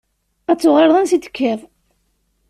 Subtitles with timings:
[0.51, 1.59] Ad tuɣaleḍ ansa i d-tekkiḍ.